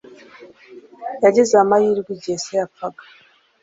Yagize 1.23 1.53
amahirwe 1.63 2.09
igihe 2.17 2.37
se 2.43 2.51
yapfaga. 2.59 3.03